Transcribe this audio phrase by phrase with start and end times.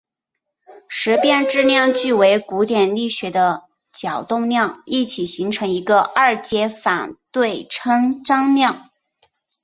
[0.87, 8.89] 时变质量矩与古典力学的角动量一起形成一个二阶反对称张量。